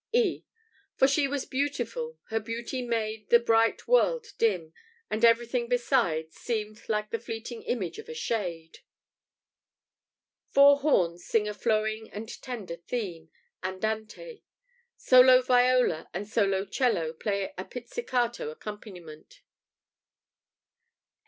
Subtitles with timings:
[0.13, 0.43] ](E)
[0.95, 4.73] "For she was beautiful: her beauty made The bright world dim,
[5.11, 8.79] and everything beside Seemed like the fleeting image of a shade":
[10.49, 13.29] [Four horns sing a flowing and tender theme,
[13.61, 14.41] andante;
[14.97, 19.43] solo viola and solo 'cello play a pizzicato accompaniment.